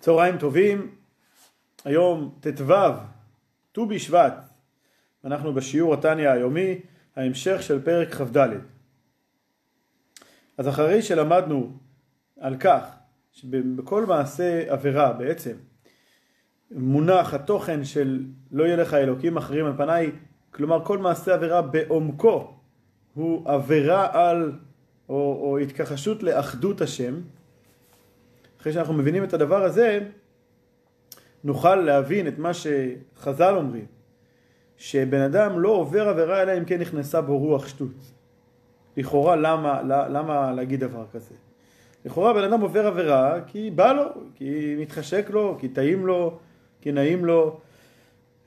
צהריים 0.00 0.38
טובים, 0.38 0.94
היום 1.84 2.38
ט"ו, 2.40 2.74
ט"ו 3.72 3.86
בשבט, 3.86 4.34
אנחנו 5.24 5.54
בשיעור 5.54 5.94
התניא 5.94 6.28
היומי, 6.28 6.80
ההמשך 7.16 7.62
של 7.62 7.82
פרק 7.84 8.14
כ"ד. 8.14 8.48
אז 10.58 10.68
אחרי 10.68 11.02
שלמדנו 11.02 11.72
על 12.40 12.56
כך 12.60 12.96
שבכל 13.32 14.06
מעשה 14.06 14.64
עבירה 14.72 15.12
בעצם 15.12 15.56
מונח 16.70 17.34
התוכן 17.34 17.84
של 17.84 18.24
לא 18.52 18.64
יהיה 18.64 18.76
לך 18.76 18.94
אלוקים 18.94 19.36
אחרים 19.36 19.66
על 19.66 19.76
פניי, 19.76 20.10
כלומר 20.50 20.84
כל 20.84 20.98
מעשה 20.98 21.34
עבירה 21.34 21.62
בעומקו 21.62 22.54
הוא 23.14 23.50
עבירה 23.50 24.08
על 24.12 24.52
או, 25.08 25.14
או 25.14 25.58
התכחשות 25.58 26.22
לאחדות 26.22 26.80
השם, 26.80 27.20
אחרי 28.60 28.72
שאנחנו 28.72 28.94
מבינים 28.94 29.24
את 29.24 29.34
הדבר 29.34 29.64
הזה, 29.64 30.00
נוכל 31.44 31.74
להבין 31.76 32.28
את 32.28 32.38
מה 32.38 32.50
שחז"ל 32.54 33.54
אומרים, 33.56 33.86
שבן 34.76 35.20
אדם 35.20 35.60
לא 35.60 35.68
עובר 35.68 36.08
עבירה 36.08 36.42
אלא 36.42 36.58
אם 36.58 36.64
כן 36.64 36.80
נכנסה 36.80 37.20
בו 37.20 37.38
רוח 37.38 37.68
שטות. 37.68 38.12
לכאורה 38.96 39.36
למה, 39.36 39.82
למה 39.84 40.52
להגיד 40.52 40.80
דבר 40.80 41.04
כזה? 41.12 41.34
לכאורה 42.04 42.32
בן 42.32 42.44
אדם 42.44 42.60
עובר 42.60 42.86
עבירה 42.86 43.40
כי 43.46 43.70
בא 43.70 43.92
לו, 43.92 44.04
כי 44.34 44.76
מתחשק 44.78 45.30
לו, 45.30 45.56
כי 45.60 45.68
טעים 45.68 46.06
לו, 46.06 46.38
כי 46.80 46.92
נעים 46.92 47.24
לו. 47.24 47.60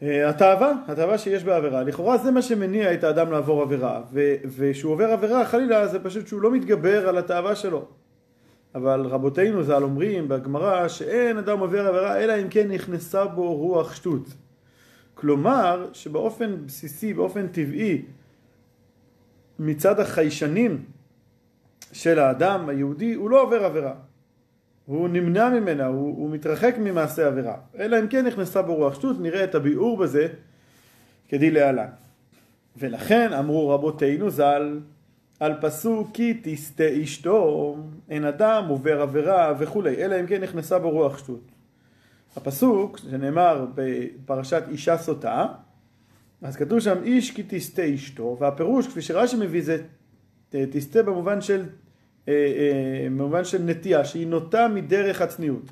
אה, 0.02 0.30
התאווה, 0.30 0.74
התאווה 0.88 1.18
שיש 1.18 1.44
בעבירה, 1.44 1.84
לכאורה 1.84 2.18
זה 2.18 2.32
מה 2.32 2.42
שמניע 2.42 2.94
את 2.94 3.04
האדם 3.04 3.32
לעבור 3.32 3.62
עבירה, 3.62 4.02
וכשהוא 4.46 4.94
עובר 4.94 5.12
עבירה 5.12 5.46
חלילה 5.46 5.88
זה 5.88 6.04
פשוט 6.04 6.28
שהוא 6.28 6.42
לא 6.42 6.52
מתגבר 6.52 7.10
על 7.10 7.18
התאווה 7.18 7.56
שלו. 7.56 7.86
אבל 8.76 9.02
רבותינו 9.06 9.64
ז"ל 9.64 9.84
אומרים 9.84 10.28
בגמרא 10.28 10.88
שאין 10.88 11.38
אדם 11.38 11.60
עובר 11.60 11.88
עבירה 11.88 12.18
אלא 12.18 12.42
אם 12.42 12.50
כן 12.50 12.72
נכנסה 12.72 13.26
בו 13.26 13.56
רוח 13.56 13.96
שטות. 13.96 14.34
כלומר 15.14 15.90
שבאופן 15.94 16.66
בסיסי, 16.66 17.14
באופן 17.14 17.48
טבעי, 17.48 18.02
מצד 19.60 20.00
החיישנים 20.00 20.84
של 21.92 22.20
האדם 22.20 22.70
היהודי 22.70 23.14
הוא 23.14 23.30
לא 23.30 23.42
עובר 23.42 23.66
עבירה. 23.66 23.94
הוא 24.86 25.10
נמנע 25.10 25.50
ממנה, 25.50 25.86
הוא, 25.86 26.18
הוא 26.18 26.32
מתרחק 26.32 26.76
ממעשה 26.80 27.28
עבירה. 27.28 27.56
אלא 27.78 28.00
אם 28.00 28.08
כן 28.08 28.26
נכנסה 28.26 28.62
בו 28.62 28.76
רוח 28.76 28.96
שטות, 28.96 29.20
נראה 29.20 29.44
את 29.44 29.56
הביאור 29.56 29.98
בזה 29.98 30.28
כדי 31.30 31.52
להלן. 31.52 31.90
ולכן 32.78 33.34
אמרו 33.34 33.70
רבותינו 33.70 34.30
ז"ל 34.30 34.80
על 35.42 35.54
פסוק 35.62 36.10
כי 36.14 36.40
תסטה 36.44 36.84
אשתו, 37.04 37.78
אין 38.10 38.26
אדם 38.26 38.66
עובר 38.70 39.02
עבירה 39.02 39.54
וכולי, 39.60 40.06
אלא 40.06 40.20
אם 40.20 40.28
כן 40.28 40.44
נכנסה 40.44 40.80
בו 40.80 40.90
רוח 40.90 41.18
שטות. 41.18 41.52
הפסוק 42.36 42.98
שנאמר 42.98 43.66
בפרשת 43.76 44.64
אישה 44.72 44.98
סוטה, 44.98 45.46
אז 46.42 46.56
כתוב 46.56 46.80
שם 46.80 47.04
איש 47.04 47.32
כי 47.32 47.44
תסטה 47.48 47.96
אשתו, 47.96 48.38
והפירוש 48.40 48.88
כפי 48.88 49.02
שרש"י 49.02 49.38
מביא 49.38 49.62
זה 49.62 49.84
תסטה 50.50 51.04
במובן 51.04 51.42
של, 51.42 51.66
אה, 52.28 52.34
אה, 52.34 53.08
במובן 53.10 53.44
של 53.44 53.62
נטייה, 53.62 54.06
שהיא 54.06 54.28
נוטה 54.28 54.68
מדרך 54.68 55.22
הצניעות. 55.22 55.72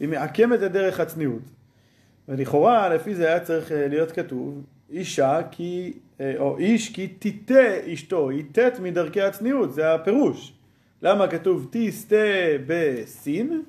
היא 0.00 0.08
מעקמת 0.08 0.62
את 0.62 0.72
דרך 0.72 1.00
הצניעות. 1.00 1.42
ולכאורה 2.28 2.88
לפי 2.88 3.14
זה 3.14 3.26
היה 3.26 3.40
צריך 3.40 3.72
אה, 3.72 3.88
להיות 3.88 4.12
כתוב 4.12 4.62
אישה 4.90 5.40
כי 5.50 5.92
או 6.38 6.58
איש 6.58 6.92
כי 6.94 7.08
תיטה 7.08 7.92
אשתו, 7.92 8.30
היא 8.30 8.44
טט 8.52 8.78
מדרכי 8.78 9.22
הצניעות, 9.22 9.74
זה 9.74 9.94
הפירוש. 9.94 10.52
למה 11.02 11.28
כתוב 11.28 11.68
תסטה 11.70 12.16
בסין? 12.66 13.62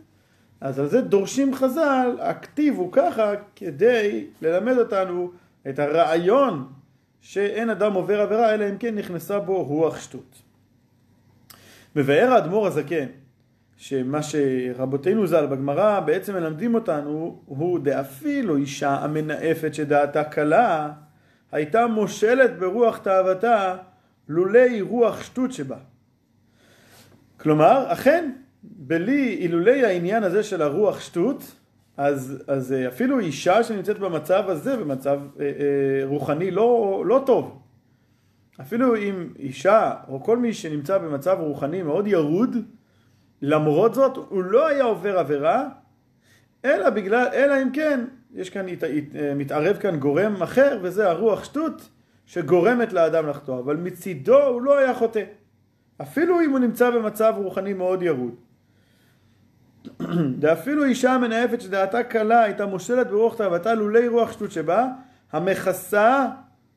אז 0.61 0.79
על 0.79 0.87
זה 0.87 1.01
דורשים 1.01 1.55
חז"ל, 1.55 2.17
הכתיב 2.19 2.77
הוא 2.77 2.91
ככה 2.91 3.33
כדי 3.55 4.25
ללמד 4.41 4.77
אותנו 4.77 5.31
את 5.69 5.79
הרעיון 5.79 6.67
שאין 7.21 7.69
אדם 7.69 7.93
עובר 7.93 8.21
עבירה 8.21 8.53
אלא 8.53 8.69
אם 8.69 8.77
כן 8.77 8.95
נכנסה 8.95 9.39
בו 9.39 9.63
רוח 9.63 9.99
שטות. 9.99 10.41
מבאר 11.95 12.31
האדמו"ר 12.31 12.67
הזקן 12.67 13.05
שמה 13.77 14.19
שרבותינו 14.23 15.27
ז"ל 15.27 15.45
בגמרא 15.45 15.99
בעצם 15.99 16.33
מלמדים 16.33 16.75
אותנו 16.75 17.41
הוא 17.45 17.79
דאפילו 17.79 18.57
אישה 18.57 18.95
המנאפת 18.95 19.73
שדעתה 19.73 20.23
קלה 20.23 20.91
הייתה 21.51 21.87
מושלת 21.87 22.59
ברוח 22.59 22.97
תאוותה 22.97 23.77
לולי 24.27 24.81
רוח 24.81 25.23
שטות 25.23 25.51
שבה. 25.51 25.77
כלומר, 27.37 27.85
אכן, 27.87 28.31
בלי, 28.63 29.37
אילולי 29.39 29.85
העניין 29.85 30.23
הזה 30.23 30.43
של 30.43 30.61
הרוח 30.61 30.99
שטות, 30.99 31.55
אז, 31.97 32.43
אז 32.47 32.75
אפילו 32.87 33.19
אישה 33.19 33.63
שנמצאת 33.63 33.99
במצב 33.99 34.43
הזה, 34.47 34.77
במצב 34.77 35.19
אה, 35.39 35.45
אה, 35.45 36.05
רוחני 36.05 36.51
לא, 36.51 37.03
לא 37.05 37.23
טוב, 37.25 37.61
אפילו 38.61 38.95
אם 38.95 39.29
אישה 39.39 39.93
או 40.07 40.23
כל 40.23 40.37
מי 40.37 40.53
שנמצא 40.53 40.97
במצב 40.97 41.37
רוחני 41.39 41.83
מאוד 41.83 42.07
ירוד, 42.07 42.55
למרות 43.41 43.93
זאת 43.93 44.17
הוא 44.29 44.43
לא 44.43 44.67
היה 44.67 44.83
עובר 44.83 45.19
עבירה, 45.19 45.69
אלא 46.65 46.89
בגלל, 46.89 47.27
אלא 47.33 47.61
אם 47.63 47.71
כן 47.71 48.05
יש 48.33 48.49
כאן, 48.49 48.65
אה, 48.69 49.33
מתערב 49.35 49.77
כאן 49.77 49.97
גורם 49.97 50.41
אחר, 50.41 50.79
וזה 50.81 51.09
הרוח 51.09 51.43
שטות 51.43 51.89
שגורמת 52.25 52.93
לאדם 52.93 53.27
לחטוא, 53.27 53.59
אבל 53.59 53.77
מצידו 53.77 54.43
הוא 54.43 54.61
לא 54.61 54.77
היה 54.77 54.93
חוטא, 54.93 55.23
אפילו 56.01 56.41
אם 56.41 56.49
הוא 56.49 56.59
נמצא 56.59 56.89
במצב 56.89 57.33
רוחני 57.37 57.73
מאוד 57.73 58.03
ירוד. 58.03 58.35
ואפילו 60.41 60.85
אישה 60.85 61.17
מנאפת 61.17 61.61
שדעתה 61.61 62.03
קלה 62.03 62.43
הייתה 62.43 62.65
מושלת 62.65 63.07
ברוח 63.07 63.35
תאוותה 63.35 63.73
לולי 63.73 64.07
רוח 64.07 64.31
שטות 64.31 64.51
שבה, 64.51 64.87
המכסה, 65.31 66.27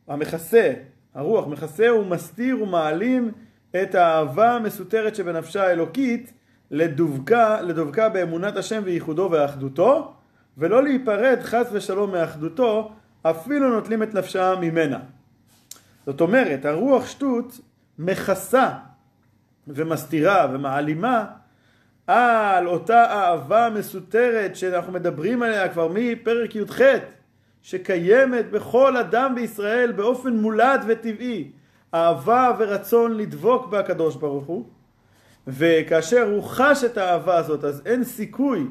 המכסה, 0.08 0.72
הרוח 1.14 1.46
מכסה 1.46 1.94
ומסתיר 1.94 2.62
ומעלים 2.62 3.32
את 3.82 3.94
האהבה 3.94 4.52
המסותרת 4.52 5.14
שבנפשה 5.14 5.66
האלוקית 5.66 6.32
לדבקה, 6.70 7.60
לדבקה 7.60 8.08
באמונת 8.08 8.56
השם 8.56 8.82
וייחודו 8.84 9.28
ואחדותו 9.32 10.14
ולא 10.58 10.82
להיפרד 10.82 11.38
חס 11.42 11.68
ושלום 11.72 12.12
מאחדותו, 12.12 12.92
אפילו 13.22 13.70
נוטלים 13.70 14.02
את 14.02 14.14
נפשם 14.14 14.54
ממנה. 14.60 14.98
זאת 16.06 16.20
אומרת, 16.20 16.64
הרוח 16.64 17.06
שטות 17.06 17.60
מכסה 17.98 18.70
ומסתירה 19.68 20.46
ומעלימה 20.52 21.26
על 22.06 22.66
אותה 22.66 23.04
אהבה 23.04 23.68
מסותרת 23.74 24.56
שאנחנו 24.56 24.92
מדברים 24.92 25.42
עליה 25.42 25.68
כבר 25.68 25.88
מפרק 25.94 26.56
י"ח, 26.56 26.80
שקיימת 27.62 28.50
בכל 28.50 28.96
אדם 28.96 29.34
בישראל 29.34 29.92
באופן 29.92 30.36
מולד 30.36 30.84
וטבעי, 30.88 31.50
אהבה 31.94 32.52
ורצון 32.58 33.16
לדבוק 33.16 33.66
בהקדוש 33.66 34.16
ברוך 34.16 34.44
הוא, 34.46 34.68
וכאשר 35.46 36.28
הוא 36.30 36.42
חש 36.42 36.84
את 36.84 36.98
האהבה 36.98 37.36
הזאת 37.36 37.64
אז 37.64 37.82
אין 37.86 38.04
סיכוי, 38.04 38.66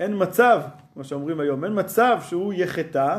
אין 0.00 0.14
מצב 0.22 0.62
כמו 0.94 1.04
שאומרים 1.04 1.40
היום, 1.40 1.64
אין 1.64 1.72
מצב 1.78 2.18
שהוא 2.28 2.52
יחטא 2.52 3.18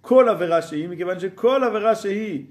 כל 0.00 0.28
עבירה 0.28 0.62
שהיא, 0.62 0.88
מכיוון 0.88 1.20
שכל 1.20 1.64
עבירה 1.64 1.94
שהיא, 1.94 2.44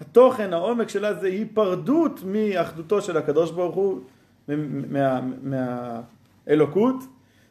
התוכן, 0.00 0.52
העומק 0.52 0.88
שלה 0.88 1.14
זה 1.14 1.26
היפרדות 1.26 2.20
מאחדותו 2.24 3.02
של 3.02 3.16
הקדוש 3.16 3.50
ברוך 3.50 3.74
הוא, 3.74 4.00
מהאלוקות, 5.42 6.96
מה, 6.96 7.06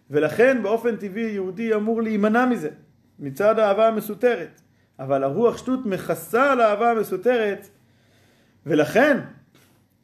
ולכן 0.10 0.64
באופן 0.64 0.96
טבעי 0.96 1.32
יהודי 1.32 1.76
אמור 1.76 2.02
להימנע 2.02 2.46
מזה, 2.46 2.70
מצד 3.20 3.60
האהבה 3.60 3.88
המסותרת. 3.88 4.62
אבל 5.00 5.24
הרוח 5.24 5.58
שטות 5.58 5.86
מכסה 5.86 6.52
על 6.52 6.62
האהבה 6.62 6.92
המסותרת, 6.92 7.68
ולכן, 8.66 9.20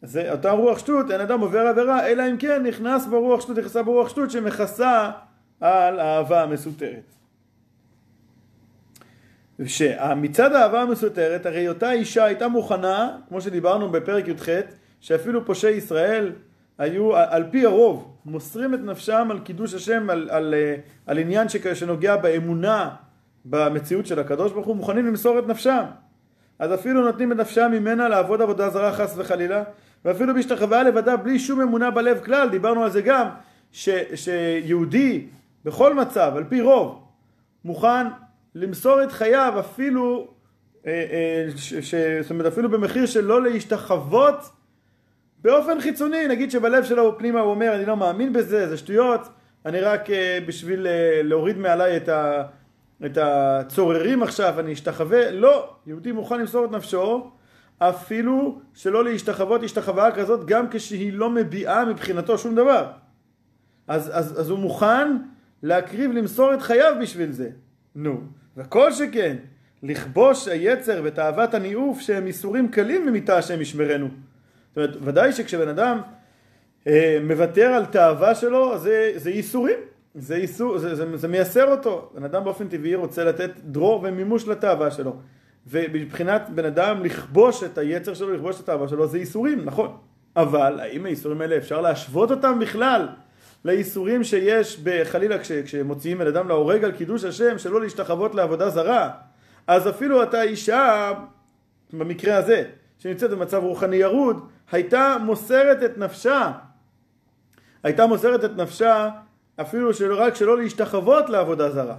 זה, 0.04 0.32
אותה 0.32 0.52
רוח 0.52 0.80
שטות, 0.80 1.12
אין 1.12 1.22
אדם 1.22 1.40
עובר 1.40 1.60
עבירה, 1.60 2.08
אלא 2.08 2.24
אם 2.30 2.38
כן 2.38 2.64
נכנס 2.64 3.06
ברוח 3.06 3.42
שטות, 3.42 3.58
נכנסה 3.58 3.84
ברוח 3.84 4.10
שטות 4.10 4.32
שמכסה 4.32 5.12
על 5.62 6.00
האהבה 6.00 6.44
המסותרת. 6.44 7.14
שמצד 9.66 10.54
האהבה 10.54 10.82
המסותרת, 10.82 11.46
הרי 11.46 11.70
אותה 11.70 11.92
אישה 11.92 12.24
הייתה 12.26 12.48
מוכנה, 12.48 13.18
כמו 13.30 13.42
שדיברנו 13.42 13.92
בפרק 13.92 14.28
י"ח, 14.28 14.50
שאפילו 15.00 15.46
פושעי 15.46 15.72
ישראל 15.72 16.32
היו 16.78 17.16
על 17.16 17.44
פי 17.52 17.66
הרוב 17.66 18.18
מוסרים 18.26 18.74
את 18.74 18.80
נפשם 18.80 19.28
על 19.32 19.40
קידוש 19.40 19.74
השם, 19.74 20.10
על, 20.10 20.30
על, 20.32 20.54
על 21.06 21.18
עניין 21.18 21.48
שנוגע 21.74 22.18
באמונה 22.18 22.90
במציאות 23.46 24.06
של 24.06 24.20
הקדוש 24.20 24.52
ברוך 24.52 24.68
הוא, 24.68 24.76
מוכנים 24.76 25.06
למסור 25.06 25.40
את 25.40 25.48
נפשם. 25.48 25.84
אז 26.60 26.74
אפילו 26.74 27.02
נותנים 27.02 27.32
את 27.32 27.38
נפשם 27.38 27.72
ממנה 27.72 28.10
לעבוד 28.10 28.42
עבודה 28.42 28.70
זרה 28.70 28.94
חס 28.94 29.14
וחלילה, 29.18 29.64
ואפילו 30.06 30.34
בהשתחוויה 30.34 30.84
לבדה 30.84 31.18
בלי 31.18 31.40
שום 31.40 31.62
אמונה 31.62 31.92
בלב 31.92 32.20
כלל, 32.26 32.50
דיברנו 32.50 32.84
על 32.84 32.92
זה 32.92 33.02
גם, 33.02 33.28
ש, 33.72 33.90
שיהודי 34.16 35.28
בכל 35.66 35.94
מצב, 35.94 36.34
על 36.36 36.44
פי 36.44 36.62
רוב, 36.62 37.04
מוכן 37.66 38.08
למסור 38.56 39.04
את 39.04 39.12
חייו 39.12 39.54
אפילו, 39.60 40.28
אה, 40.88 40.92
אה, 40.92 41.48
ש, 41.56 41.74
ש, 41.74 41.96
זאת 42.22 42.32
אומרת 42.32 42.46
אפילו 42.46 42.70
במחיר 42.70 43.06
של 43.06 43.24
לא 43.24 43.42
להשתחוות 43.42 44.50
באופן 45.40 45.82
חיצוני, 45.82 46.28
נגיד 46.28 46.52
שבלב 46.52 46.84
שלו 46.84 47.18
פנימה 47.18 47.40
הוא 47.40 47.50
אומר 47.50 47.76
אני 47.76 47.86
לא 47.86 47.98
מאמין 47.98 48.34
בזה, 48.34 48.70
זה 48.70 48.78
שטויות, 48.78 49.22
אני 49.66 49.80
רק 49.80 50.10
אה, 50.10 50.40
בשביל 50.46 50.88
להוריד 51.24 51.58
מעליי 51.58 51.98
את, 51.98 52.10
ה, 52.10 52.44
את 53.06 53.18
הצוררים 53.22 54.24
עכשיו, 54.24 54.60
אני 54.60 54.74
אשתחווה, 54.74 55.32
לא, 55.32 55.70
יהודי 55.88 56.12
מוכן 56.12 56.40
למסור 56.40 56.66
את 56.66 56.72
נפשו, 56.72 57.32
אפילו 57.90 58.60
שלא 58.74 59.04
להשתחוות 59.04 59.64
השתחווה 59.64 60.12
כזאת, 60.12 60.46
גם 60.46 60.70
כשהיא 60.72 61.14
לא 61.14 61.30
מביעה 61.30 61.86
מבחינתו 61.86 62.38
שום 62.38 62.56
דבר. 62.56 62.92
אז, 63.88 64.12
אז, 64.14 64.40
אז 64.40 64.50
הוא 64.50 64.60
מוכן 64.60 65.18
להקריב, 65.64 66.12
למסור 66.12 66.54
את 66.54 66.62
חייו 66.62 66.96
בשביל 67.02 67.32
זה. 67.32 67.50
נו, 67.96 68.22
וכל 68.58 68.92
שכן, 68.92 69.36
לכבוש 69.84 70.48
היצר 70.48 71.02
ותאוות 71.04 71.54
הניאוף 71.54 72.00
שהם 72.00 72.28
איסורים 72.28 72.68
קלים 72.68 73.06
ממיתה 73.06 73.38
השם 73.38 73.62
ישמרנו. 73.62 74.08
זאת 74.70 74.78
אומרת, 74.78 74.98
ודאי 75.02 75.32
שכשבן 75.32 75.68
אדם 75.68 76.02
אה, 76.88 77.18
מוותר 77.24 77.68
על 77.68 77.86
תאווה 77.86 78.36
שלו, 78.36 78.78
זה, 78.78 79.12
זה 79.16 79.30
ייסורים. 79.30 79.78
זה, 80.16 80.36
איסור, 80.36 80.78
זה, 80.78 80.96
זה, 80.96 81.18
זה 81.18 81.28
מייסר 81.28 81.72
אותו. 81.72 82.12
בן 82.16 82.24
אדם 82.24 82.44
באופן 82.44 82.68
טבעי 82.68 82.96
רוצה 82.96 83.24
לתת 83.24 83.50
דרור 83.64 84.04
ומימוש 84.04 84.48
לתאווה 84.48 84.92
שלו. 84.92 85.16
ומבחינת 85.68 86.50
בן 86.56 86.66
אדם 86.66 87.06
לכבוש 87.06 87.64
את 87.64 87.78
היצר 87.78 88.14
שלו, 88.14 88.34
לכבוש 88.34 88.56
את 88.56 88.60
התאווה 88.60 88.88
שלו, 88.88 89.08
זה 89.08 89.18
ייסורים, 89.18 89.66
נכון. 89.66 89.98
אבל 90.36 90.80
האם 90.80 91.06
הייסורים 91.06 91.42
האלה 91.42 91.58
אפשר 91.58 91.82
להשוות 91.82 92.32
אותם 92.32 92.60
בכלל 92.60 93.08
לאיסורים 93.66 94.24
שיש 94.24 94.80
בחלילה 94.84 95.40
כש, 95.40 95.52
כשמוציאים 95.52 96.18
בן 96.18 96.28
אדם 96.28 96.48
להורג 96.48 96.84
על 96.84 96.92
קידוש 96.92 97.24
השם, 97.24 97.58
שלא 97.58 97.82
להשתחוות 97.82 98.36
לעבודה 98.36 98.70
זרה? 98.70 99.10
אז 99.68 99.90
אפילו 99.90 100.22
אותה 100.22 100.42
אישה, 100.42 101.12
במקרה 101.94 102.38
הזה, 102.38 102.64
שנמצאת 103.00 103.30
במצב 103.30 103.64
רוחני 103.64 103.96
ירוד, 103.96 104.48
הייתה 104.72 105.18
מוסרת 105.26 105.84
את 105.84 105.98
נפשה, 105.98 106.52
הייתה 107.84 108.08
מוסרת 108.08 108.46
את 108.46 108.58
נפשה 108.58 109.10
אפילו 109.62 109.94
שלא 109.94 110.16
רק 110.20 110.36
שלא 110.36 110.58
להשתחוות 110.58 111.30
לעבודה 111.30 111.70
זרה. 111.70 111.96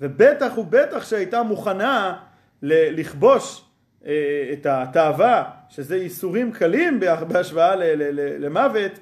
ובטח 0.00 0.58
ובטח 0.58 1.04
שהייתה 1.04 1.42
מוכנה 1.42 2.16
לכבוש 2.62 3.64
אה, 4.06 4.50
את 4.52 4.66
התאווה, 4.66 5.44
שזה 5.68 5.94
איסורים 5.94 6.52
קלים 6.52 7.00
בהשוואה 7.28 7.74
למוות, 8.38 8.92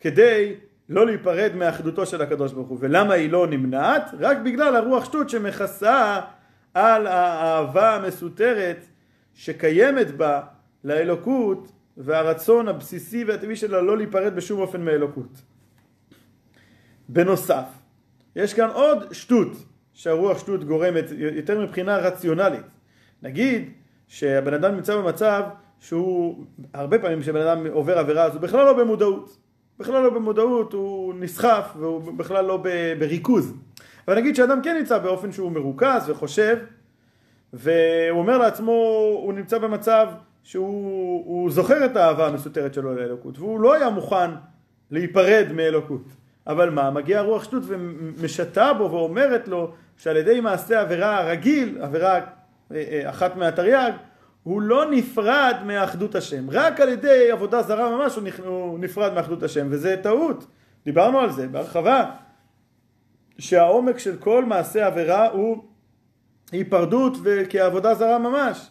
כדי 0.00 0.54
לא 0.88 1.06
להיפרד 1.06 1.50
מאחדותו 1.54 2.06
של 2.06 2.22
הקדוש 2.22 2.52
ברוך 2.52 2.68
הוא. 2.68 2.78
ולמה 2.80 3.14
היא 3.14 3.32
לא 3.32 3.46
נמנעת? 3.46 4.10
רק 4.18 4.38
בגלל 4.38 4.76
הרוח 4.76 5.04
שטות 5.04 5.30
שמכסה 5.30 6.20
על 6.74 7.06
האהבה 7.06 7.94
המסותרת 7.94 8.86
שקיימת 9.34 10.10
בה 10.10 10.40
לאלוקות 10.84 11.72
והרצון 11.96 12.68
הבסיסי 12.68 13.24
והטבעי 13.24 13.56
שלה 13.56 13.80
לא 13.80 13.96
להיפרד 13.96 14.36
בשום 14.36 14.60
אופן 14.60 14.80
מאלוקות. 14.80 15.42
בנוסף, 17.08 17.64
יש 18.36 18.54
כאן 18.54 18.68
עוד 18.70 19.12
שטות 19.12 19.52
שהרוח 19.92 20.38
שטות 20.38 20.64
גורמת 20.64 21.04
יותר 21.18 21.60
מבחינה 21.60 21.96
רציונלית. 21.96 22.79
נגיד 23.22 23.70
שהבן 24.08 24.54
אדם 24.54 24.74
נמצא 24.74 24.96
במצב 24.96 25.42
שהוא, 25.80 26.44
הרבה 26.74 26.98
פעמים 26.98 27.20
כשבן 27.20 27.40
אדם 27.40 27.66
עובר 27.66 27.98
עבירה 27.98 28.24
אז 28.24 28.34
הוא 28.34 28.42
בכלל 28.42 28.64
לא 28.64 28.72
במודעות. 28.72 29.36
בכלל 29.78 30.02
לא 30.02 30.10
במודעות, 30.10 30.72
הוא 30.72 31.14
נסחף 31.14 31.72
והוא 31.78 32.12
בכלל 32.12 32.44
לא 32.44 32.64
בריכוז. 32.98 33.54
אבל 34.08 34.16
נגיד 34.16 34.36
שאדם 34.36 34.62
כן 34.62 34.76
נמצא 34.78 34.98
באופן 34.98 35.32
שהוא 35.32 35.52
מרוכז 35.52 36.10
וחושב, 36.10 36.58
והוא 37.52 38.18
אומר 38.18 38.38
לעצמו, 38.38 38.72
הוא 39.22 39.32
נמצא 39.32 39.58
במצב 39.58 40.08
שהוא 40.42 41.50
זוכר 41.50 41.84
את 41.84 41.96
האהבה 41.96 42.26
המסותרת 42.26 42.74
שלו 42.74 42.94
לאלוקות, 42.94 43.38
והוא 43.38 43.60
לא 43.60 43.74
היה 43.74 43.90
מוכן 43.90 44.30
להיפרד 44.90 45.46
מאלוקות. 45.54 46.04
אבל 46.46 46.70
מה, 46.70 46.90
מגיעה 46.90 47.22
רוח 47.22 47.44
שטות 47.44 47.62
ומשתה 47.66 48.72
בו 48.72 48.90
ואומרת 48.90 49.48
לו 49.48 49.72
שעל 49.96 50.16
ידי 50.16 50.40
מעשה 50.40 50.80
עבירה 50.80 51.18
הרגיל, 51.18 51.78
עבירה 51.80 52.20
אחת 53.04 53.36
מהתרי"ג, 53.36 53.92
הוא 54.42 54.62
לא 54.62 54.90
נפרד 54.90 55.56
מאחדות 55.64 56.14
השם. 56.14 56.50
רק 56.50 56.80
על 56.80 56.88
ידי 56.88 57.30
עבודה 57.30 57.62
זרה 57.62 57.90
ממש 57.90 58.18
הוא 58.44 58.78
נפרד 58.78 59.12
מאחדות 59.14 59.42
השם, 59.42 59.66
וזה 59.70 59.96
טעות. 60.02 60.46
דיברנו 60.84 61.18
על 61.18 61.32
זה 61.32 61.48
בהרחבה, 61.48 62.10
שהעומק 63.38 63.98
של 63.98 64.16
כל 64.16 64.44
מעשה 64.44 64.86
עבירה 64.86 65.28
הוא 65.28 65.64
היפרדות 66.52 67.16
וכעבודה 67.22 67.94
זרה 67.94 68.18
ממש. 68.18 68.70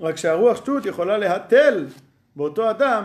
רק 0.00 0.16
שהרוח 0.16 0.56
שטות 0.56 0.86
יכולה 0.86 1.18
להתל 1.18 1.86
באותו 2.36 2.70
אדם 2.70 3.04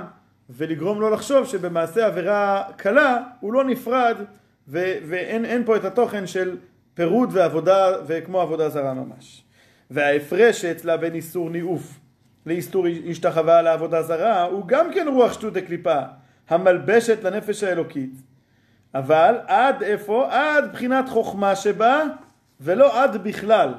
ולגרום 0.50 1.02
לו 1.02 1.10
לחשוב 1.10 1.46
שבמעשה 1.46 2.06
עבירה 2.06 2.64
קלה 2.78 3.18
הוא 3.40 3.54
לא 3.54 3.64
נפרד 3.64 4.16
ואין 4.68 5.66
פה 5.66 5.76
את 5.76 5.84
התוכן 5.84 6.28
של 6.28 6.58
פירוד 6.94 7.30
ועבודה 7.32 7.92
וכמו 8.08 8.42
עבודה 8.42 8.70
זרה 8.70 8.94
ממש. 8.94 9.44
וההפרש 9.90 10.62
שאצלה 10.62 10.98
בין 10.98 11.14
איסור 11.14 11.50
ניאוף 11.50 12.00
לאיסור 12.46 12.86
השתחווה 13.10 13.62
לעבודה 13.62 14.04
זרה 14.04 14.44
הוא 14.44 14.68
גם 14.68 14.94
כן 14.94 15.08
רוח 15.08 15.34
שטות 15.34 15.54
דקליפה 15.54 16.00
המלבשת 16.50 17.24
לנפש 17.24 17.64
האלוקית 17.64 18.12
אבל 18.96 19.36
עד 19.48 19.84
איפה? 19.84 20.28
עד 20.32 20.72
בחינת 20.74 21.10
חוכמה 21.10 21.56
שבה 21.56 22.04
ולא 22.62 23.04
עד 23.04 23.24
בכלל 23.24 23.74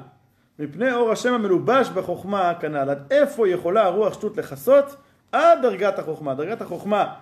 מפני 0.59 0.93
אור 0.93 1.12
השם 1.12 1.33
המלובש 1.33 1.89
בחוכמה 1.89 2.53
כנ"ל 2.61 2.91
עד 2.91 3.12
איפה 3.12 3.49
יכולה 3.49 3.85
הרוח 3.85 4.15
שטות 4.15 4.37
לכסות? 4.37 4.97
עד 5.33 5.62
דרגת 5.62 5.99
החוכמה. 5.99 6.35
דרגת 6.35 6.61
החוכמה 6.61 7.15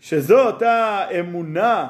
שזו 0.00 0.40
אותה 0.46 1.04
אמונה 1.20 1.88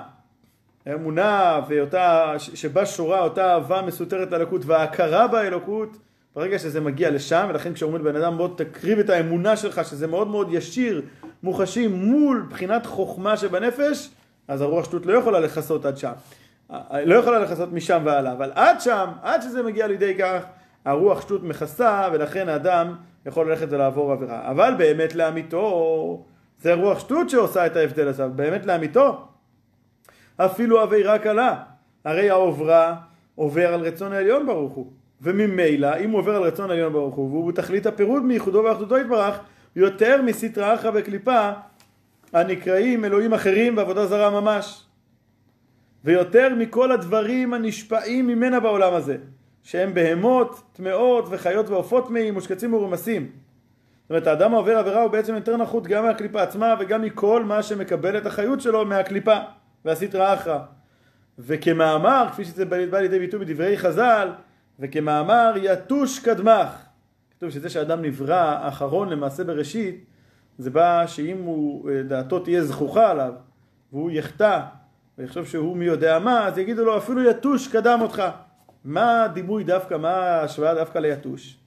אמונה 0.95 1.61
ואותה, 1.69 2.35
שבה 2.39 2.87
שורה 2.87 3.21
אותה 3.21 3.53
אהבה 3.53 3.83
מסותרת 3.83 4.31
לאלוקות 4.33 4.65
וההכרה 4.65 5.27
באלוקות 5.27 5.97
ברגע 6.39 6.59
שזה 6.59 6.81
מגיע 6.81 7.11
לשם, 7.11 7.47
ולכן 7.51 7.75
כשאומרים 7.75 8.07
לבן 8.07 8.23
אדם 8.23 8.39
בוא 8.39 8.49
תקריב 8.57 8.99
את 8.99 9.11
האמונה 9.11 9.57
שלך, 9.57 9.85
שזה 9.85 10.07
מאוד 10.07 10.29
מאוד 10.29 10.49
ישיר, 10.51 11.03
מוחשי 11.43 11.87
מול 11.87 12.47
בחינת 12.51 12.87
חוכמה 12.87 13.37
שבנפש, 13.37 14.11
אז 14.49 14.61
הרוח 14.61 14.85
שטות 14.85 15.07
לא 15.07 15.13
יכולה 15.13 15.41
לכסות 15.41 15.85
עד 15.85 15.97
שם. 15.97 16.13
לא 17.05 17.15
יכולה 17.15 17.39
לכסות 17.39 17.73
משם 17.73 18.03
והלאה, 18.05 18.33
אבל 18.33 18.53
עד 18.55 18.81
שם, 18.81 19.09
עד 19.23 19.43
שזה 19.43 19.63
מגיע 19.63 19.87
לידי 19.87 20.15
כך, 20.19 20.45
הרוח 20.85 21.21
שטות 21.21 21.43
מכסה, 21.43 22.09
ולכן 22.13 22.49
האדם 22.49 22.95
יכול 23.27 23.51
ללכת 23.51 23.67
ולעבור 23.71 24.13
עבירה. 24.13 24.51
אבל 24.51 24.75
באמת 24.79 25.15
לאמיתו, 25.15 26.25
זה 26.61 26.75
רוח 26.75 26.99
שטות 26.99 27.31
שעושה 27.31 27.67
את 27.67 27.77
ההבדל 27.77 28.09
הזה, 28.09 28.29
באמת 28.29 28.67
לאמיתו, 28.67 29.27
אפילו 30.37 30.81
עבירה 30.81 31.19
קלה, 31.19 31.57
הרי 32.05 32.31
העוברה 32.31 32.97
עובר 33.35 33.75
על 33.75 33.81
רצון 33.81 34.13
העליון 34.13 34.47
ברוך 34.47 34.73
הוא. 34.73 34.98
וממילא, 35.23 35.97
אם 35.97 36.11
הוא 36.11 36.19
עובר 36.19 36.37
על 36.37 36.43
רצון 36.43 36.71
העליון 36.71 36.93
ברוך 36.93 37.15
הוא, 37.15 37.31
והוא 37.31 37.49
בתכלית 37.49 37.87
הפירוד 37.87 38.23
מייחודו 38.23 38.65
ואחדותו 38.65 38.99
יתברך, 38.99 39.41
יותר 39.77 40.23
מסטרא 40.23 40.75
אחרא 40.75 40.91
וקליפה, 40.95 41.51
הנקראים 42.33 43.05
אלוהים 43.05 43.35
אחרים 43.35 43.77
ועבודה 43.77 44.07
זרה 44.07 44.41
ממש. 44.41 44.85
ויותר 46.05 46.55
מכל 46.55 46.93
הדברים 46.93 47.55
הנשפעים 47.55 48.27
ממנה 48.27 48.61
בעולם 48.61 48.95
הזה, 48.95 49.17
שהם 49.63 49.95
בהמות, 49.95 50.63
טמאות 50.73 51.25
וחיות 51.31 51.69
ועופות 51.69 52.09
טמאים, 52.09 52.35
מושקצים 52.35 52.75
ורמסים. 52.75 53.23
זאת 54.03 54.11
אומרת, 54.11 54.27
האדם 54.27 54.55
העובר 54.55 54.79
עבירה 54.79 55.03
הוא 55.03 55.11
בעצם 55.11 55.35
יותר 55.35 55.57
נחות 55.57 55.87
גם 55.87 56.05
מהקליפה 56.05 56.43
עצמה 56.43 56.75
וגם 56.81 57.03
מכל 57.03 57.45
מה 57.45 57.63
שמקבל 57.63 58.19
את 58.19 58.27
החיות 58.27 58.61
שלו 58.61 58.85
מהקליפה 58.85 59.37
והסטרא 59.85 60.35
אחרא. 60.35 60.59
וכמאמר, 61.39 62.27
כפי 62.33 62.45
שזה 62.45 62.65
בא 62.65 62.99
לידי 62.99 63.19
ביטוי 63.19 63.41
בדברי 63.41 63.79
חז"ל, 63.79 64.29
וכמאמר 64.79 65.53
יתוש 65.57 66.19
קדמך. 66.19 66.69
כתוב 67.31 67.51
שזה 67.51 67.71
שאדם 67.71 68.03
נברא 68.03 68.69
אחרון 68.69 69.09
למעשה 69.09 69.45
בראשית, 69.45 70.05
זה 70.59 70.71
בא 70.71 71.07
שאם 71.07 71.43
הוא, 71.43 71.91
אה, 71.91 72.03
דעתו 72.03 72.39
תהיה 72.39 72.65
זכוכה 72.65 73.11
עליו, 73.11 73.33
והוא 73.93 74.11
יחטא, 74.11 74.61
ויחשוב 75.19 75.47
שהוא 75.47 75.77
מי 75.77 75.85
יודע 75.85 76.19
מה, 76.19 76.47
אז 76.47 76.59
יגידו 76.59 76.85
לו 76.85 76.99
אפילו 76.99 77.31
יתוש 77.31 77.69
קדם 77.69 77.99
אותך. 78.03 78.23
מה 78.85 79.25
הדימוי 79.25 79.65
דווקא, 79.65 79.95
מה 79.95 80.11
ההשוואה 80.11 80.75
דווקא 80.75 80.99
ליתוש? 80.99 81.59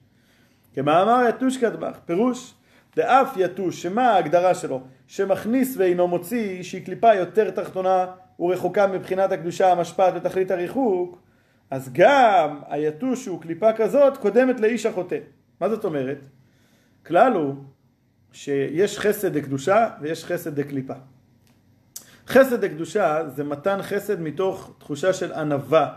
כמאמר 0.74 1.24
יתוש 1.28 1.56
קדמך, 1.56 1.96
פירוש 2.06 2.54
דאף 2.96 3.34
יתוש, 3.36 3.82
שמה 3.82 4.10
ההגדרה 4.10 4.54
שלו? 4.54 4.80
שמכניס 5.06 5.76
ואינו 5.76 6.08
מוציא, 6.08 6.62
שהיא 6.62 6.84
קליפה 6.84 7.14
יותר 7.14 7.50
תחתונה 7.50 8.06
ורחוקה 8.40 8.86
מבחינת 8.86 9.32
הקדושה 9.32 9.72
המשפט 9.72 10.12
ותכלית 10.16 10.50
הריחוק, 10.50 11.18
אז 11.72 11.90
גם 11.92 12.60
היתוש 12.68 13.24
שהוא 13.24 13.40
קליפה 13.40 13.72
כזאת 13.72 14.16
קודמת 14.16 14.60
לאיש 14.60 14.86
החוטא. 14.86 15.18
מה 15.60 15.68
זאת 15.68 15.84
אומרת? 15.84 16.18
כלל 17.06 17.32
הוא 17.32 17.54
שיש 18.32 18.98
חסד 18.98 19.38
דקדושה 19.38 19.88
ויש 20.00 20.24
חסד 20.24 20.60
דקליפה. 20.60 20.94
חסד 22.28 22.64
דקדושה 22.64 23.28
זה 23.28 23.44
מתן 23.44 23.82
חסד 23.82 24.20
מתוך 24.20 24.74
תחושה 24.78 25.12
של 25.12 25.32
ענווה 25.32 25.92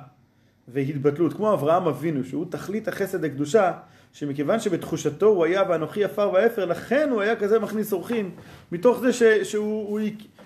והתבטלות, 0.67 1.33
כמו 1.33 1.53
אברהם 1.53 1.87
אבינו, 1.87 2.23
שהוא 2.23 2.45
תכלית 2.49 2.87
החסד 2.87 3.25
דקדושה, 3.25 3.71
שמכיוון 4.13 4.59
שבתחושתו 4.59 5.25
הוא 5.25 5.45
היה 5.45 5.63
ואנוכי 5.69 6.03
עפר 6.03 6.31
ואפר, 6.33 6.65
לכן 6.65 7.09
הוא 7.11 7.21
היה 7.21 7.35
כזה 7.35 7.59
מכניס 7.59 7.93
אורחים, 7.93 8.31
מתוך 8.71 8.99
זה 8.99 9.13
ש, 9.13 9.23
שהוא 9.23 9.89
הוא, 9.89 9.99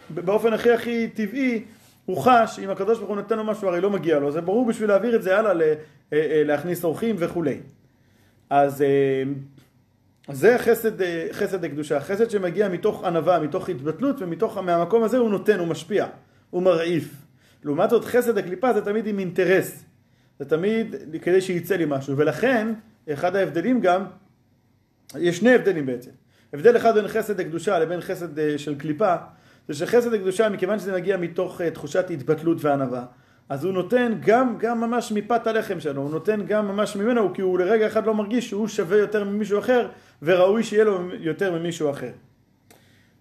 באופן 0.10 0.54
הכי 0.54 0.72
הכי 0.72 1.10
טבעי 1.10 1.64
הוא 2.10 2.18
חש, 2.18 2.60
אם 2.60 2.70
הקדוש 2.70 2.98
ברוך 2.98 3.10
הוא 3.10 3.18
נותן 3.18 3.38
לו 3.38 3.44
משהו 3.44 3.68
הרי 3.68 3.82
לא 3.82 3.90
מגיע 3.90 4.20
לו, 4.20 4.32
זה 4.32 4.42
ברור 4.42 4.66
בשביל 4.66 4.90
להעביר 4.90 5.16
את 5.16 5.24
זה 5.24 5.38
הלאה 5.38 5.74
להכניס 6.44 6.84
אורחים 6.84 7.16
וכולי. 7.20 7.60
אז 8.50 8.84
זה 10.32 10.56
חסד, 10.58 10.92
חסד 11.32 11.64
הקדושה, 11.64 12.00
חסד 12.00 12.30
שמגיע 12.30 12.70
מתוך 12.70 13.04
ענווה, 13.04 13.40
מתוך 13.40 13.70
התבטלות 13.70 14.22
ומתוך, 14.22 14.58
מהמקום 14.58 15.04
הזה 15.04 15.18
הוא 15.18 15.30
נותן, 15.30 15.60
הוא 15.60 15.68
משפיע, 15.68 16.06
הוא 16.50 16.64
מרעיף. 16.64 17.14
לעומת 17.64 17.90
זאת 17.90 18.06
חסד 18.06 18.38
הקליפה 18.38 18.74
זה 18.74 18.86
תמיד 18.86 19.08
עם 19.08 19.20
אינטרס, 19.20 19.84
זה 20.40 20.46
תמיד 20.46 20.96
כדי 21.22 21.42
שיצא 21.42 21.76
לי 21.76 21.86
משהו, 21.88 22.18
ולכן 22.18 22.74
אחד 23.14 23.36
ההבדלים 23.36 23.82
גם, 23.82 24.06
יש 25.18 25.38
שני 25.38 25.54
הבדלים 25.54 25.86
בעצם. 25.86 26.12
הבדל 26.54 26.78
אחד 26.78 26.94
בין 26.94 27.08
חסד 27.08 27.40
הקדושה 27.40 27.80
לבין 27.80 28.02
חסד 28.02 28.40
אה, 28.40 28.58
של 28.58 28.76
קליפה, 28.76 29.16
זה 29.70 29.74
שחסד 29.74 30.14
הקדושה 30.14 30.50
מכיוון 30.50 30.80
שזה 30.80 30.94
מגיע 30.94 31.18
מתוך 31.18 31.62
אה, 31.62 31.72
תחושת 31.72 32.10
התבטלות 32.10 32.58
וענווה, 32.62 33.06
אז 33.50 33.64
הוא 33.64 33.74
נותן 33.74 34.14
גם, 34.20 34.58
גם 34.58 34.82
ממש 34.82 35.12
מפת 35.12 35.48
הלחם 35.48 35.80
שלו, 35.80 36.02
הוא 36.02 36.12
נותן 36.12 36.46
גם 36.46 36.68
ממש 36.68 36.96
ממנו, 36.96 37.34
כי 37.34 37.42
הוא 37.42 37.60
לרגע 37.60 37.88
אחד 37.88 38.06
לא 38.06 38.14
מרגיש 38.14 38.50
שהוא 38.50 38.68
שווה 38.68 38.98
יותר 38.98 39.24
ממישהו 39.24 39.60
אחר, 39.60 39.88
וראוי 40.22 40.64
שיהיה 40.64 40.84
לו 40.84 41.00
יותר 41.20 41.60
ממישהו 41.60 41.90
אחר. 41.90 42.12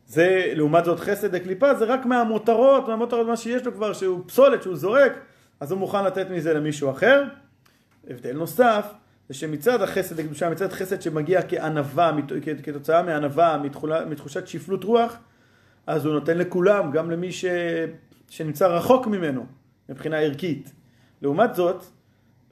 זה, 0.07 0.53
לעומת 0.55 0.85
זאת 0.85 1.01
חסד 1.01 1.35
לקליפה, 1.35 1.75
זה 1.75 1.85
רק 1.85 2.07
מהמותרות, 2.07 2.89
מהמותרות 2.89 3.27
מה 3.27 3.37
שיש 3.37 3.67
לו 3.67 3.73
כבר, 3.75 3.93
שהוא 3.93 4.21
פסולת, 4.27 4.63
שהוא 4.63 4.77
זורק, 4.77 5.13
אז 5.61 5.73
הוא 5.73 5.79
מוכן 5.79 6.05
לתת 6.05 6.31
מזה 6.31 6.55
למישהו 6.55 6.91
אחר. 6.91 7.25
הבדל 8.11 8.33
נוסף, 8.33 8.87
זה 9.29 9.35
שמצד 9.35 9.83
החסד 9.83 10.21
לקדושה, 10.21 10.51
מצד 10.51 10.73
חסד 10.73 11.03
שמגיע 11.03 11.41
כענווה, 11.49 12.13
כתוצאה 12.63 13.03
מענווה, 13.03 13.59
מתחושת 14.07 14.49
שפלות 14.49 14.85
רוח, 14.85 15.17
אז 15.89 16.07
הוא 16.07 16.15
נותן 16.15 16.39
לכולם, 16.39 16.91
גם 16.91 17.11
למי 17.11 17.33
ש... 17.33 17.45
שנמצא 18.29 18.67
רחוק 18.67 19.07
ממנו. 19.07 19.47
מבחינה 19.89 20.19
ערכית. 20.19 20.73
לעומת 21.23 21.55
זאת, 21.55 21.85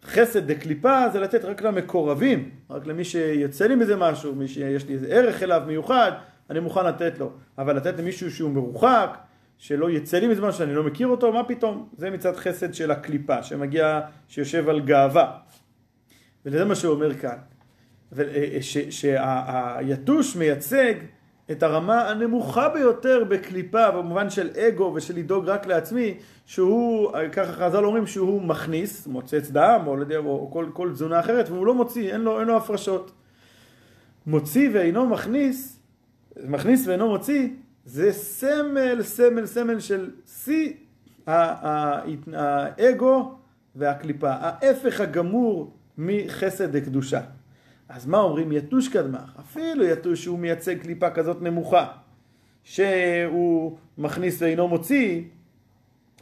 חסד 0.05 0.53
דקליפה 0.53 1.09
זה 1.13 1.21
לתת 1.21 1.45
רק 1.45 1.63
למקורבים, 1.63 2.51
רק 2.71 2.87
למי 2.87 3.05
שיוצא 3.05 3.67
לי 3.67 3.75
מזה 3.75 3.97
משהו, 3.97 4.35
מי 4.35 4.49
שיש 4.49 4.87
לי 4.87 4.95
איזה 4.95 5.07
ערך 5.07 5.43
אליו 5.43 5.63
מיוחד, 5.67 6.13
אני 6.51 6.61
מוכן 6.61 6.87
לתת 6.87 7.19
לו. 7.19 7.33
אבל 7.59 7.77
לתת 7.77 7.99
למישהו 7.99 8.31
שהוא 8.31 8.51
מרוחק, 8.51 9.19
שלא 9.59 9.91
יצא 9.91 10.19
לי 10.19 10.29
משהו 10.29 10.53
שאני 10.53 10.75
לא 10.75 10.83
מכיר 10.83 11.09
אותו, 11.09 11.33
מה 11.33 11.45
פתאום? 11.45 11.89
זה 11.97 12.11
מצד 12.11 12.37
חסד 12.37 12.75
של 12.75 12.91
הקליפה, 12.91 13.43
שמגיע, 13.43 14.01
שיושב 14.29 14.69
על 14.69 14.81
גאווה. 14.81 15.39
וזה 16.47 16.65
מה 16.65 16.75
שהוא 16.75 16.95
אומר 16.95 17.15
כאן. 17.15 17.37
אה, 18.19 18.59
שהיתוש 18.91 20.37
מייצג 20.37 20.95
את 21.51 21.63
הרמה 21.63 22.11
הנמוכה 22.11 22.69
ביותר 22.69 23.25
בקליפה, 23.29 23.91
במובן 23.91 24.31
של 24.31 24.51
אגו 24.57 24.93
ושל 24.95 25.17
לדאוג 25.17 25.49
רק 25.49 25.67
לעצמי, 25.67 26.15
שהוא, 26.47 27.13
ככה 27.33 27.53
חז"ל 27.53 27.85
אומרים 27.85 28.07
שהוא 28.07 28.43
מכניס, 28.43 29.07
מוצץ 29.07 29.51
דם 29.51 29.83
או, 29.87 29.97
או, 30.17 30.27
או 30.27 30.51
כל, 30.53 30.67
כל 30.73 30.91
תזונה 30.93 31.21
אחרת, 31.21 31.49
והוא 31.49 31.67
לא 31.67 31.75
מוציא, 31.75 32.13
אין 32.13 32.21
לו, 32.21 32.41
אין 32.41 32.49
לו 32.49 32.57
הפרשות. 32.57 33.13
מוציא 34.27 34.71
ואינו 34.73 35.07
מכניס, 35.07 35.81
מכניס 36.47 36.87
ואינו 36.87 37.09
מוציא, 37.09 37.49
זה 37.85 38.13
סמל, 38.13 39.03
סמל, 39.03 39.47
סמל 39.47 39.81
של 39.81 40.11
שיא 40.27 40.73
האגו 42.33 43.35
והקליפה, 43.77 44.31
ההפך 44.31 45.01
הגמור 45.01 45.77
מחסד 45.99 46.77
לקדושה. 46.77 47.21
אז 47.89 48.07
מה 48.07 48.19
אומרים 48.19 48.53
יתוש 48.53 48.89
קדמך? 48.89 49.33
אפילו 49.41 49.85
יתוש 49.85 50.23
שהוא 50.25 50.39
מייצג 50.39 50.79
קליפה 50.83 51.11
כזאת 51.11 51.43
נמוכה, 51.43 51.87
שהוא 52.65 53.77
מכניס 53.99 54.43
ואינו 54.43 54.69
מוציא, 54.69 55.23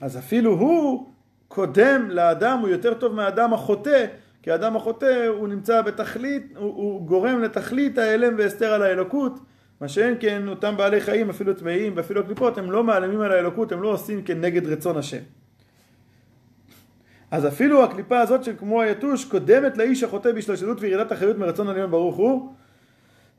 אז 0.00 0.18
אפילו 0.18 0.52
הוא 0.52 1.08
קודם 1.48 2.10
לאדם, 2.10 2.58
הוא 2.58 2.68
יותר 2.68 2.94
טוב 2.94 3.14
מהאדם 3.14 3.54
החוטא, 3.54 4.06
כי 4.42 4.50
האדם 4.50 4.76
החוטא 4.76 5.26
הוא 5.28 5.48
נמצא 5.48 5.82
בתכלית, 5.82 6.52
הוא, 6.56 6.66
הוא 6.66 7.06
גורם 7.06 7.42
לתכלית 7.42 7.98
ההלם 7.98 8.34
והסתר 8.38 8.72
על 8.72 8.82
האלוקות, 8.82 9.38
מה 9.80 9.88
שאין 9.88 10.14
כן 10.20 10.48
אותם 10.48 10.76
בעלי 10.76 11.00
חיים 11.00 11.30
אפילו 11.30 11.54
טמאים 11.54 11.92
ואפילו 11.96 12.20
הקליפות 12.20 12.58
הם 12.58 12.70
לא 12.70 12.84
מעלמים 12.84 13.20
על 13.20 13.32
האלוקות, 13.32 13.72
הם 13.72 13.82
לא 13.82 13.88
עושים 13.88 14.22
כנגד 14.22 14.66
רצון 14.66 14.96
השם. 14.96 15.22
אז 17.34 17.46
אפילו 17.46 17.84
הקליפה 17.84 18.20
הזאת 18.20 18.44
של 18.44 18.52
כמו 18.58 18.82
היתוש 18.82 19.24
קודמת 19.24 19.78
לאיש 19.78 20.02
החוטא 20.02 20.32
בהשתלשלות 20.32 20.80
וירידת 20.80 21.12
אחריות 21.12 21.38
מרצון 21.38 21.68
עליון 21.68 21.90
ברוך 21.90 22.16
הוא 22.16 22.52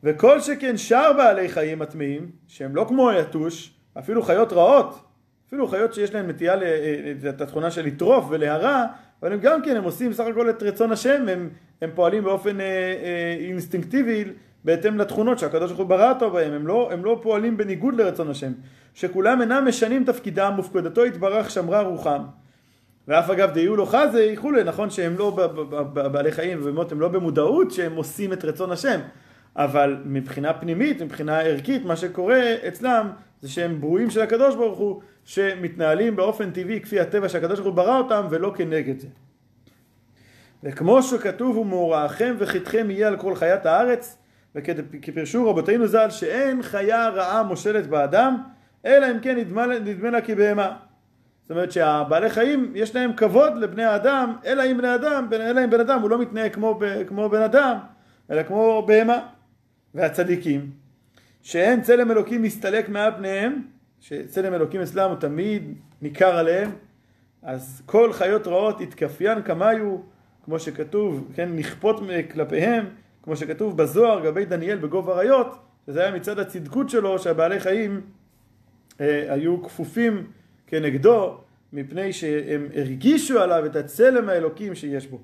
וכל 0.04 0.40
שכן 0.40 0.78
שאר 0.78 1.14
בעלי 1.14 1.50
חיים 1.50 1.82
הטמאים 1.82 2.32
שהם 2.48 2.76
לא 2.76 2.86
כמו 2.88 3.10
היתוש 3.10 3.74
אפילו 4.00 4.22
חיות 4.24 4.54
רעות 4.54 5.00
אפילו 5.48 5.68
חיות 5.68 5.94
שיש 5.94 6.14
להן 6.14 6.30
נטייה 6.30 6.62
אה, 6.62 7.30
את 7.30 7.42
התכונה 7.42 7.72
של 7.72 7.86
לטרוף 7.86 8.26
ולהרע 8.30 8.86
אבל 9.22 9.34
הם 9.34 9.40
גם 9.40 9.62
כן 9.62 9.76
הם 9.76 9.84
עושים 9.84 10.14
סך 10.14 10.24
הכל 10.32 10.50
את 10.50 10.64
רצון 10.64 10.92
השם 10.92 11.30
הם, 11.30 11.50
הם 11.82 11.90
פועלים 11.96 12.24
באופן 12.24 12.62
אה, 12.62 12.66
אה, 12.66 13.36
אינסטינקטיבי 13.40 14.24
בהתאם 14.64 14.98
לתכונות 14.98 15.40
שהקדוש 15.40 15.72
ברוך 15.72 15.80
הוא 15.80 15.88
ברא 15.88 16.10
אותו 16.10 16.32
בהם. 16.32 16.54
הם 16.54 16.68
לא, 16.68 16.90
הם 16.92 17.06
לא 17.06 17.20
פועלים 17.22 17.58
בניגוד 17.58 17.96
לרצון 17.96 18.30
השם 18.30 18.52
שכולם 18.94 19.42
אינם 19.42 19.68
משנים 19.68 20.04
תפקידם 20.04 20.54
מופקדתו 20.56 21.06
יתברך 21.06 21.52
שמרה 21.52 21.82
רוחם 21.82 22.22
ואף 23.08 23.30
אגב 23.30 23.52
דיהו 23.52 23.76
לו 23.76 23.86
חזה 23.86 24.20
איכולי, 24.20 24.64
נכון 24.64 24.90
שהם 24.90 25.18
לא 25.18 25.50
בעלי 25.94 26.32
חיים 26.32 26.58
ובאמת 26.62 26.92
הם 26.92 27.00
לא 27.00 27.08
במודעות 27.08 27.72
שהם 27.72 27.96
עושים 27.96 28.34
את 28.34 28.46
רצון 28.46 28.72
השם, 28.72 29.00
אבל 29.56 29.98
מבחינה 30.06 30.54
פנימית, 30.54 31.02
מבחינה 31.02 31.40
ערכית, 31.40 31.86
מה 31.86 31.96
שקורה 31.96 32.56
אצלם 32.68 33.10
זה 33.42 33.50
שהם 33.50 33.82
ברואים 33.82 34.10
של 34.10 34.22
הקדוש 34.22 34.56
ברוך 34.56 34.80
הוא, 34.80 35.02
שמתנהלים 35.26 36.16
באופן 36.16 36.52
טבעי 36.52 36.82
כפי 36.82 37.00
הטבע 37.00 37.30
שהקדוש 37.30 37.60
ברוך 37.60 37.76
הוא 37.76 37.76
ברא 37.76 37.98
אותם 37.98 38.28
ולא 38.30 38.54
כנגד 38.56 39.00
זה. 39.00 39.08
וכמו 40.64 41.04
שכתוב 41.04 41.58
ומאורעכם 41.58 42.36
וחטאכם 42.40 42.92
יהיה 42.92 43.08
על 43.08 43.18
כל 43.18 43.36
חיית 43.36 43.66
הארץ, 43.66 44.18
וכפרשו 44.56 45.50
רבותינו 45.50 45.88
ז"ל 45.88 46.10
שאין 46.10 46.62
חיה 46.62 47.10
רעה 47.10 47.44
מושלת 47.44 47.88
באדם, 47.88 48.38
אלא 48.86 49.12
אם 49.12 49.20
כן 49.20 49.38
נדמה 49.38 50.12
לה 50.12 50.22
כבהמה. 50.22 50.76
זאת 51.46 51.52
אומרת 51.52 51.72
שהבעלי 51.72 52.30
חיים 52.30 52.72
יש 52.76 52.96
להם 52.96 53.14
כבוד 53.14 53.58
לבני 53.58 53.84
האדם, 53.84 54.36
אלא 54.46 54.64
אם 54.72 54.78
בני 54.78 54.96
אדם, 54.96 55.28
אלא 55.34 55.64
אם 55.64 55.70
בן 55.70 55.80
אדם 55.80 56.02
הוא 56.02 56.10
לא 56.10 56.18
מתנהג 56.18 56.54
כמו, 56.54 56.80
כמו 57.08 57.30
בן 57.30 57.42
אדם, 57.42 57.78
אלא 58.32 58.44
כמו 58.44 58.84
בהמה. 58.88 59.20
והצדיקים, 59.96 60.72
שאין 61.42 61.82
צלם 61.82 62.12
אלוקים 62.12 62.42
מסתלק 62.42 62.90
מעל 62.90 63.12
פניהם, 63.18 63.62
שצלם 64.00 64.54
אלוקים 64.54 64.82
אצלם 64.82 65.10
הוא 65.10 65.20
תמיד 65.20 65.78
ניכר 66.02 66.36
עליהם, 66.38 66.72
אז 67.42 67.82
כל 67.86 68.14
חיות 68.14 68.48
רעות 68.48 68.82
יתכפיין 68.82 69.42
כמיו, 69.42 69.98
כמו 70.46 70.60
שכתוב, 70.60 71.32
כן, 71.36 71.56
נכפות 71.56 72.00
כלפיהם, 72.34 72.86
כמו 73.24 73.36
שכתוב 73.36 73.78
בזוהר, 73.78 74.26
גבי 74.26 74.46
דניאל 74.46 74.78
בגוב 74.78 75.10
אריות, 75.10 75.60
שזה 75.86 76.02
היה 76.02 76.12
מצד 76.12 76.40
הצדקות 76.40 76.90
שלו, 76.90 77.20
שהבעלי 77.20 77.60
חיים 77.60 78.02
אה, 79.02 79.34
היו 79.34 79.64
כפופים 79.64 80.28
כנגדו, 80.68 81.38
מפני 81.74 82.14
שהם 82.14 82.68
הרגישו 82.76 83.40
עליו 83.40 83.66
את 83.66 83.76
הצלם 83.76 84.30
האלוקים 84.30 84.76
שיש 84.76 85.08
בו. 85.08 85.20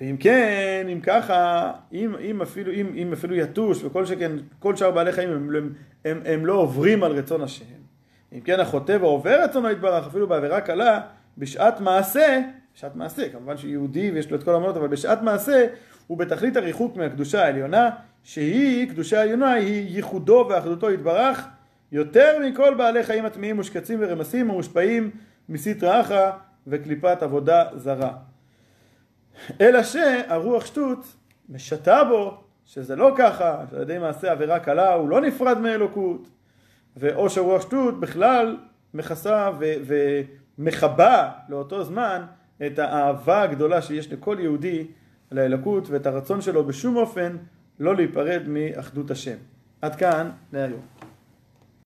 ואם 0.00 0.16
כן, 0.20 0.86
אם 0.92 1.00
ככה, 1.00 1.72
אם, 1.92 2.14
אם, 2.20 2.42
אפילו, 2.42 2.72
אם, 2.72 2.92
אם 2.94 3.12
אפילו 3.12 3.36
יתוש 3.36 3.84
וכל 3.84 4.06
שכן, 4.06 4.32
כל 4.58 4.76
שאר 4.76 4.90
בעלי 4.90 5.12
חיים 5.12 5.30
הם, 5.30 5.56
הם, 5.56 5.72
הם, 6.04 6.20
הם 6.24 6.46
לא 6.46 6.54
עוברים 6.54 7.04
על 7.04 7.12
רצון 7.12 7.42
השם, 7.42 7.64
אם 8.32 8.40
כן 8.40 8.60
החוטא 8.60 8.96
ועובר 9.00 9.42
רצונו 9.44 9.70
יתברך 9.70 10.06
אפילו 10.06 10.28
בעבירה 10.28 10.60
קלה, 10.60 11.00
בשעת 11.38 11.80
מעשה, 11.80 12.40
בשעת 12.74 12.96
מעשה, 12.96 13.28
כמובן 13.28 13.56
שיהודי 13.56 14.10
ויש 14.10 14.30
לו 14.30 14.36
את 14.36 14.42
כל 14.42 14.54
המונות, 14.54 14.76
אבל 14.76 14.88
בשעת 14.88 15.22
מעשה 15.22 15.66
הוא 16.06 16.18
בתכלית 16.18 16.56
הריחוק 16.56 16.96
מהקדושה 16.96 17.44
העליונה, 17.44 17.90
שהיא, 18.22 18.88
קדושה 18.90 19.20
העליונה, 19.20 19.52
היא 19.52 19.96
ייחודו 19.96 20.46
ואחדותו 20.50 20.90
יתברך, 20.90 21.46
יותר 21.92 22.38
מכל 22.44 22.74
בעלי 22.74 23.02
חיים 23.02 23.24
הטמאים 23.24 23.56
מושקצים 23.56 23.98
ורמסים 24.02 24.50
ומושפעים 24.50 25.10
מסטרא 25.48 26.00
אחרא 26.00 26.30
וקליפת 26.66 27.22
עבודה 27.22 27.64
זרה. 27.74 28.12
אלא 29.60 29.82
שהרוח 29.82 30.66
שטות 30.66 31.16
משתה 31.48 32.04
בו 32.04 32.40
שזה 32.64 32.96
לא 32.96 33.14
ככה, 33.18 33.64
שעל 33.70 33.82
ידי 33.82 33.98
מעשה 33.98 34.32
עבירה 34.32 34.60
קלה 34.60 34.94
הוא 34.94 35.08
לא 35.08 35.20
נפרד 35.20 35.58
מאלוקות, 35.58 36.28
ואו 36.96 37.30
שהרוח 37.30 37.62
שטות 37.62 38.00
בכלל 38.00 38.56
מכסה 38.94 39.50
ומכבה 40.58 41.30
לאותו 41.48 41.84
זמן 41.84 42.22
את 42.66 42.78
האהבה 42.78 43.42
הגדולה 43.42 43.82
שיש 43.82 44.12
לכל 44.12 44.36
יהודי 44.40 44.86
לאלוקות 45.32 45.90
ואת 45.90 46.06
הרצון 46.06 46.40
שלו 46.40 46.64
בשום 46.64 46.96
אופן 46.96 47.36
לא 47.80 47.96
להיפרד 47.96 48.42
מאחדות 48.46 49.10
השם. 49.10 49.36
עד 49.82 49.96
כאן 49.96 50.30
להיום. 50.52 50.97